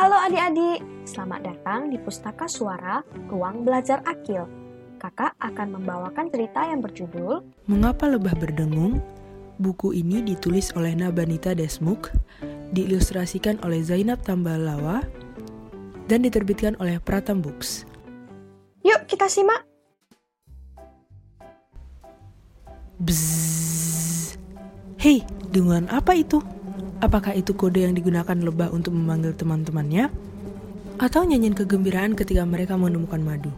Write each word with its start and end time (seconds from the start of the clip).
Halo 0.00 0.16
adik-adik, 0.16 0.80
selamat 1.04 1.40
datang 1.44 1.92
di 1.92 2.00
Pustaka 2.00 2.48
Suara 2.48 3.04
Ruang 3.28 3.68
Belajar 3.68 4.00
Akil. 4.08 4.48
Kakak 4.96 5.36
akan 5.36 5.76
membawakan 5.76 6.32
cerita 6.32 6.64
yang 6.64 6.80
berjudul 6.80 7.44
Mengapa 7.68 8.08
Lebah 8.08 8.32
Berdengung? 8.32 9.04
Buku 9.60 9.92
ini 9.92 10.24
ditulis 10.24 10.72
oleh 10.72 10.96
Nabanita 10.96 11.52
Desmuk, 11.52 12.08
diilustrasikan 12.72 13.60
oleh 13.60 13.84
Zainab 13.84 14.24
Tambalawa, 14.24 15.04
dan 16.08 16.24
diterbitkan 16.24 16.80
oleh 16.80 16.96
Pratam 16.96 17.44
Books. 17.44 17.84
Yuk 18.80 19.04
kita 19.04 19.28
simak. 19.28 19.68
Bzzz. 22.96 24.40
Hei, 24.96 25.20
dengungan 25.52 25.92
apa 25.92 26.16
itu? 26.16 26.40
Apakah 27.00 27.32
itu 27.32 27.56
kode 27.56 27.80
yang 27.80 27.96
digunakan 27.96 28.36
lebah 28.36 28.68
untuk 28.76 28.92
memanggil 28.92 29.32
teman-temannya? 29.32 30.12
Atau 31.00 31.24
nyanyian 31.24 31.56
kegembiraan 31.56 32.12
ketika 32.12 32.44
mereka 32.44 32.76
menemukan 32.76 33.24
madu? 33.24 33.48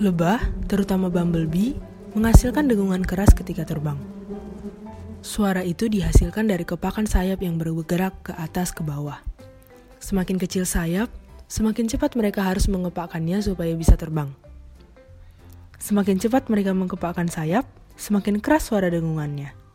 Lebah, 0.00 0.40
terutama 0.64 1.12
bumblebee, 1.12 1.76
menghasilkan 2.16 2.64
dengungan 2.64 3.04
keras 3.04 3.36
ketika 3.36 3.68
terbang. 3.68 4.00
Suara 5.20 5.60
itu 5.68 5.84
dihasilkan 5.84 6.48
dari 6.48 6.64
kepakan 6.64 7.04
sayap 7.04 7.44
yang 7.44 7.60
bergerak 7.60 8.24
ke 8.24 8.32
atas 8.32 8.72
ke 8.72 8.80
bawah. 8.80 9.20
Semakin 10.00 10.40
kecil 10.40 10.64
sayap, 10.64 11.12
semakin 11.52 11.92
cepat 11.92 12.16
mereka 12.16 12.40
harus 12.40 12.72
mengepakkannya 12.72 13.36
supaya 13.44 13.76
bisa 13.76 14.00
terbang. 14.00 14.32
Semakin 15.76 16.16
cepat 16.16 16.48
mereka 16.48 16.72
mengepakkan 16.72 17.28
sayap, 17.28 17.68
semakin 18.00 18.40
keras 18.40 18.72
suara 18.72 18.88
dengungannya. 18.88 19.65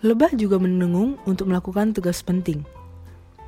Lebah 0.00 0.32
juga 0.32 0.56
mendengung 0.56 1.20
untuk 1.28 1.52
melakukan 1.52 1.92
tugas 1.92 2.24
penting. 2.24 2.64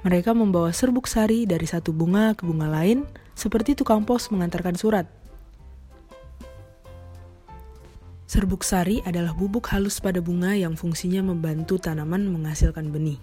Mereka 0.04 0.36
membawa 0.36 0.68
serbuk 0.68 1.08
sari 1.08 1.48
dari 1.48 1.64
satu 1.64 1.96
bunga 1.96 2.36
ke 2.36 2.44
bunga 2.44 2.68
lain, 2.68 3.08
seperti 3.32 3.72
tukang 3.72 4.04
pos 4.04 4.28
mengantarkan 4.28 4.76
surat. 4.76 5.08
Serbuk 8.28 8.64
sari 8.68 9.00
adalah 9.08 9.32
bubuk 9.32 9.64
halus 9.72 9.96
pada 10.00 10.20
bunga 10.20 10.52
yang 10.52 10.76
fungsinya 10.76 11.24
membantu 11.24 11.80
tanaman 11.80 12.28
menghasilkan 12.28 12.92
benih. 12.92 13.16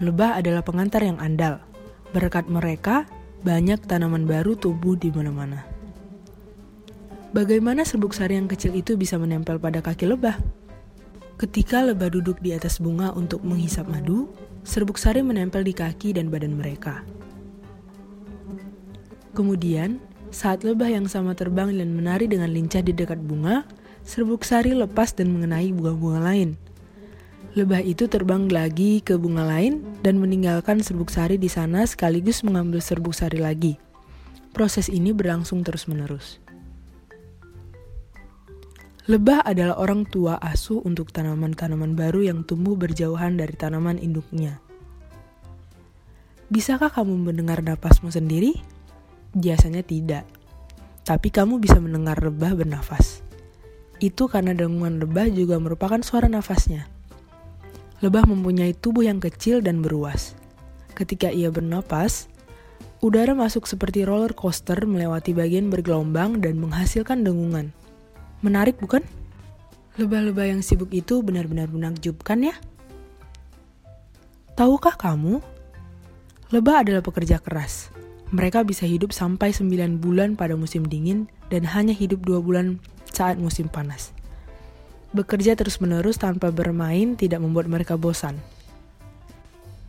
Lebah 0.00 0.40
adalah 0.40 0.60
pengantar 0.60 1.00
yang 1.04 1.16
andal. 1.20 1.64
Berkat 2.12 2.52
mereka, 2.52 3.08
banyak 3.44 3.80
tanaman 3.88 4.28
baru 4.28 4.56
tumbuh 4.60 4.96
di 4.96 5.08
mana-mana. 5.08 5.64
Bagaimana 7.32 7.84
serbuk 7.88 8.12
sari 8.12 8.36
yang 8.36 8.48
kecil 8.48 8.76
itu 8.76 8.96
bisa 9.00 9.16
menempel 9.16 9.56
pada 9.56 9.80
kaki 9.80 10.04
lebah? 10.04 10.63
Ketika 11.34 11.82
lebah 11.82 12.14
duduk 12.14 12.38
di 12.38 12.54
atas 12.54 12.78
bunga 12.78 13.10
untuk 13.10 13.42
menghisap 13.42 13.90
madu, 13.90 14.30
serbuk 14.62 14.94
sari 14.94 15.18
menempel 15.18 15.66
di 15.66 15.74
kaki 15.74 16.14
dan 16.14 16.30
badan 16.30 16.54
mereka. 16.54 17.02
Kemudian, 19.34 19.98
saat 20.30 20.62
lebah 20.62 20.86
yang 20.86 21.10
sama 21.10 21.34
terbang 21.34 21.74
dan 21.74 21.90
menari 21.90 22.30
dengan 22.30 22.54
lincah 22.54 22.86
di 22.86 22.94
dekat 22.94 23.18
bunga, 23.18 23.66
serbuk 24.06 24.46
sari 24.46 24.78
lepas 24.78 25.10
dan 25.10 25.34
mengenai 25.34 25.74
bunga-bunga 25.74 26.22
lain. 26.22 26.54
Lebah 27.58 27.82
itu 27.82 28.06
terbang 28.06 28.46
lagi 28.46 29.02
ke 29.02 29.18
bunga 29.18 29.42
lain 29.42 29.82
dan 30.06 30.22
meninggalkan 30.22 30.86
serbuk 30.86 31.10
sari 31.10 31.34
di 31.34 31.50
sana 31.50 31.82
sekaligus 31.82 32.46
mengambil 32.46 32.78
serbuk 32.78 33.14
sari 33.14 33.42
lagi. 33.42 33.74
Proses 34.54 34.86
ini 34.86 35.10
berlangsung 35.10 35.66
terus-menerus. 35.66 36.43
Lebah 39.04 39.44
adalah 39.44 39.76
orang 39.76 40.08
tua 40.08 40.40
asuh 40.40 40.80
untuk 40.80 41.12
tanaman-tanaman 41.12 41.92
baru 41.92 42.24
yang 42.24 42.40
tumbuh 42.40 42.72
berjauhan 42.72 43.36
dari 43.36 43.52
tanaman 43.52 44.00
induknya. 44.00 44.64
Bisakah 46.48 46.88
kamu 46.88 47.28
mendengar 47.28 47.60
napasmu 47.60 48.08
sendiri? 48.08 48.56
Biasanya 49.36 49.84
tidak. 49.84 50.24
Tapi 51.04 51.28
kamu 51.28 51.60
bisa 51.60 51.76
mendengar 51.84 52.16
lebah 52.16 52.56
bernafas. 52.56 53.20
Itu 54.00 54.24
karena 54.24 54.56
dengungan 54.56 54.96
lebah 54.96 55.28
juga 55.28 55.60
merupakan 55.60 56.00
suara 56.00 56.24
nafasnya. 56.24 56.88
Lebah 58.00 58.24
mempunyai 58.24 58.72
tubuh 58.72 59.04
yang 59.04 59.20
kecil 59.20 59.60
dan 59.60 59.84
beruas. 59.84 60.32
Ketika 60.96 61.28
ia 61.28 61.52
bernapas, 61.52 62.24
udara 63.04 63.36
masuk 63.36 63.68
seperti 63.68 64.08
roller 64.08 64.32
coaster 64.32 64.80
melewati 64.88 65.36
bagian 65.36 65.68
bergelombang 65.68 66.40
dan 66.40 66.56
menghasilkan 66.56 67.20
dengungan. 67.20 67.76
Menarik 68.44 68.76
bukan? 68.76 69.00
Lebah-lebah 69.96 70.52
yang 70.52 70.60
sibuk 70.60 70.92
itu 70.92 71.24
benar-benar 71.24 71.72
menakjubkan 71.72 72.52
ya? 72.52 72.54
Tahukah 74.52 75.00
kamu? 75.00 75.40
Lebah 76.52 76.84
adalah 76.84 77.00
pekerja 77.00 77.40
keras. 77.40 77.88
Mereka 78.36 78.68
bisa 78.68 78.84
hidup 78.84 79.16
sampai 79.16 79.56
9 79.56 79.96
bulan 79.96 80.36
pada 80.36 80.60
musim 80.60 80.84
dingin 80.84 81.24
dan 81.48 81.64
hanya 81.64 81.96
hidup 81.96 82.20
2 82.20 82.44
bulan 82.44 82.84
saat 83.08 83.40
musim 83.40 83.64
panas. 83.72 84.12
Bekerja 85.16 85.56
terus-menerus 85.56 86.20
tanpa 86.20 86.52
bermain 86.52 87.16
tidak 87.16 87.40
membuat 87.40 87.64
mereka 87.72 87.96
bosan. 87.96 88.36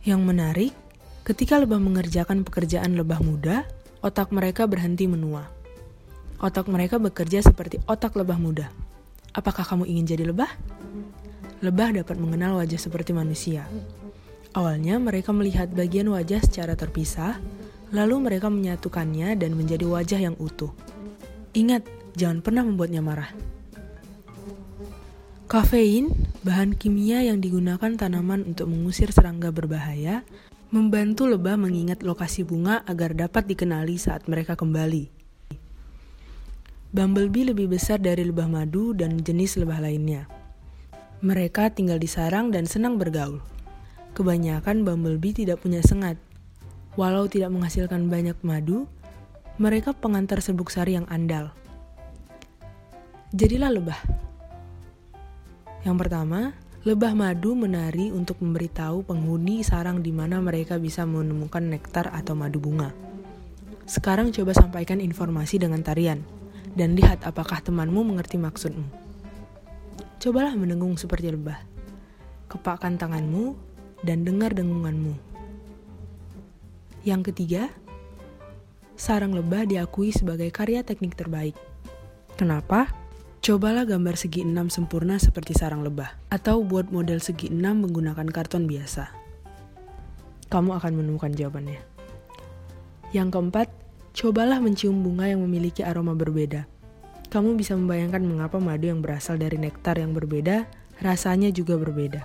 Yang 0.00 0.20
menarik, 0.24 0.72
ketika 1.28 1.60
lebah 1.60 1.82
mengerjakan 1.82 2.40
pekerjaan 2.40 2.96
lebah 2.96 3.20
muda, 3.20 3.68
otak 4.00 4.32
mereka 4.32 4.64
berhenti 4.64 5.04
menua. 5.04 5.55
Otak 6.36 6.68
mereka 6.68 7.00
bekerja 7.00 7.40
seperti 7.40 7.80
otak 7.88 8.12
lebah 8.12 8.36
muda. 8.36 8.68
Apakah 9.32 9.64
kamu 9.64 9.88
ingin 9.88 10.04
jadi 10.04 10.24
lebah? 10.28 10.52
Lebah 11.64 11.96
dapat 11.96 12.16
mengenal 12.20 12.60
wajah 12.60 12.76
seperti 12.76 13.16
manusia. 13.16 13.64
Awalnya 14.52 15.00
mereka 15.00 15.32
melihat 15.32 15.72
bagian 15.72 16.12
wajah 16.12 16.44
secara 16.44 16.76
terpisah, 16.76 17.40
lalu 17.88 18.20
mereka 18.20 18.52
menyatukannya 18.52 19.36
dan 19.36 19.56
menjadi 19.56 19.88
wajah 19.88 20.20
yang 20.20 20.36
utuh. 20.36 20.72
Ingat, 21.56 21.88
jangan 22.12 22.44
pernah 22.44 22.68
membuatnya 22.68 23.00
marah. 23.00 23.32
Kafein, 25.48 26.12
bahan 26.44 26.76
kimia 26.76 27.24
yang 27.24 27.40
digunakan 27.40 27.96
tanaman 27.96 28.44
untuk 28.44 28.68
mengusir 28.68 29.08
serangga 29.08 29.48
berbahaya, 29.48 30.20
membantu 30.68 31.24
lebah 31.24 31.56
mengingat 31.56 32.04
lokasi 32.04 32.44
bunga 32.44 32.84
agar 32.84 33.16
dapat 33.16 33.48
dikenali 33.48 33.96
saat 33.96 34.28
mereka 34.28 34.52
kembali. 34.52 35.15
Bumblebee 36.96 37.52
lebih 37.52 37.68
besar 37.68 38.00
dari 38.00 38.24
lebah 38.24 38.48
madu 38.48 38.96
dan 38.96 39.20
jenis 39.20 39.60
lebah 39.60 39.84
lainnya. 39.84 40.24
Mereka 41.20 41.76
tinggal 41.76 42.00
di 42.00 42.08
sarang 42.08 42.48
dan 42.48 42.64
senang 42.64 42.96
bergaul. 42.96 43.44
Kebanyakan 44.16 44.80
bumblebee 44.80 45.44
tidak 45.44 45.60
punya 45.60 45.84
sengat. 45.84 46.16
Walau 46.96 47.28
tidak 47.28 47.52
menghasilkan 47.52 48.08
banyak 48.08 48.40
madu, 48.40 48.88
mereka 49.60 49.92
pengantar 49.92 50.40
serbuk 50.40 50.72
sari 50.72 50.96
yang 50.96 51.04
andal. 51.12 51.52
Jadilah 53.36 53.76
lebah. 53.76 54.00
Yang 55.84 55.96
pertama, 56.00 56.56
lebah 56.88 57.12
madu 57.12 57.52
menari 57.52 58.08
untuk 58.08 58.40
memberitahu 58.40 59.04
penghuni 59.04 59.60
sarang 59.60 60.00
di 60.00 60.16
mana 60.16 60.40
mereka 60.40 60.80
bisa 60.80 61.04
menemukan 61.04 61.60
nektar 61.60 62.08
atau 62.08 62.32
madu 62.32 62.56
bunga. 62.56 62.88
Sekarang 63.84 64.32
coba 64.32 64.56
sampaikan 64.56 65.04
informasi 65.04 65.60
dengan 65.60 65.84
tarian 65.84 66.45
dan 66.74 66.98
lihat 66.98 67.22
apakah 67.22 67.62
temanmu 67.62 68.02
mengerti 68.02 68.40
maksudmu. 68.40 68.88
Cobalah 70.18 70.56
mendengung 70.58 70.98
seperti 70.98 71.30
lebah. 71.30 71.60
Kepakkan 72.50 72.98
tanganmu 72.98 73.54
dan 74.02 74.26
dengar 74.26 74.56
dengunganmu. 74.56 75.14
Yang 77.06 77.30
ketiga, 77.30 77.70
sarang 78.98 79.36
lebah 79.36 79.68
diakui 79.68 80.10
sebagai 80.10 80.50
karya 80.50 80.82
teknik 80.82 81.14
terbaik. 81.14 81.54
Kenapa? 82.34 82.90
Cobalah 83.46 83.86
gambar 83.86 84.18
segi 84.18 84.42
enam 84.42 84.66
sempurna 84.66 85.22
seperti 85.22 85.54
sarang 85.54 85.86
lebah, 85.86 86.18
atau 86.34 86.66
buat 86.66 86.90
model 86.90 87.22
segi 87.22 87.46
enam 87.46 87.86
menggunakan 87.86 88.26
karton 88.26 88.66
biasa. 88.66 89.14
Kamu 90.50 90.74
akan 90.74 90.92
menemukan 90.98 91.30
jawabannya. 91.30 91.78
Yang 93.14 93.28
keempat, 93.38 93.68
Cobalah 94.16 94.64
mencium 94.64 95.04
bunga 95.04 95.28
yang 95.28 95.44
memiliki 95.44 95.84
aroma 95.84 96.16
berbeda. 96.16 96.64
Kamu 97.28 97.52
bisa 97.52 97.76
membayangkan 97.76 98.24
mengapa 98.24 98.56
madu 98.56 98.88
yang 98.88 99.04
berasal 99.04 99.36
dari 99.36 99.60
nektar 99.60 100.00
yang 100.00 100.16
berbeda 100.16 100.64
rasanya 101.04 101.52
juga 101.52 101.76
berbeda. 101.76 102.24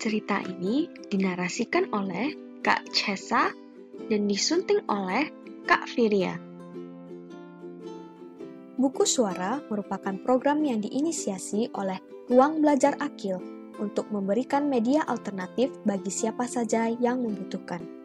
Cerita 0.00 0.40
ini 0.40 0.88
dinarasikan 1.12 1.92
oleh 1.92 2.32
Kak 2.64 2.88
Chesa 2.96 3.52
dan 4.08 4.24
disunting 4.24 4.80
oleh 4.88 5.28
Kak 5.68 5.84
Firia. 5.84 6.40
Buku 8.80 9.04
Suara 9.04 9.60
merupakan 9.68 10.16
program 10.24 10.64
yang 10.64 10.80
diinisiasi 10.80 11.76
oleh 11.76 12.00
Ruang 12.32 12.64
Belajar 12.64 12.96
Akil 13.04 13.36
untuk 13.76 14.08
memberikan 14.08 14.64
media 14.64 15.04
alternatif 15.04 15.76
bagi 15.84 16.08
siapa 16.08 16.48
saja 16.48 16.88
yang 16.88 17.20
membutuhkan. 17.20 17.97